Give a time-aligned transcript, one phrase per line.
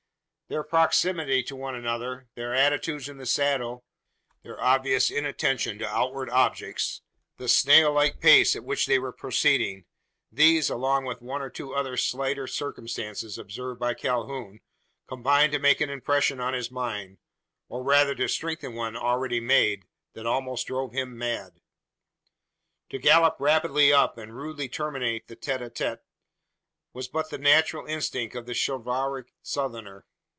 [0.47, 3.85] Their proximity to one another their attitudes in the saddle
[4.43, 7.01] their obvious inattention to outward objects
[7.37, 9.85] the snail like pace at which they were proceeding
[10.29, 14.59] these, along with one or two other slighter circumstances observed by Calhoun,
[15.07, 17.19] combined to make an impression on his mind
[17.69, 21.61] or rather to strengthen one already made that almost drove him mad.
[22.89, 26.01] To gallop rapidly up, and rudely terminate the tete a tete,
[26.91, 30.05] was but the natural instinct of the chivalric Southerner.